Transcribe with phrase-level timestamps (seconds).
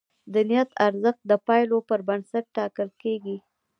[0.33, 3.37] د نیت ارزښت د پایلو پر بنسټ ټاکل کېږي.